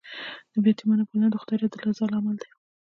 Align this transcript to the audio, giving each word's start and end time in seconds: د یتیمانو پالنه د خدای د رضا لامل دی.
د 0.61 0.63
یتیمانو 0.71 1.07
پالنه 1.09 1.27
د 1.31 1.35
خدای 1.41 1.57
د 1.73 1.75
رضا 1.87 2.05
لامل 2.11 2.35
دی. 2.41 2.49